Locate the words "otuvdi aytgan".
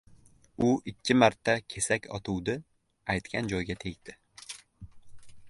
2.19-3.53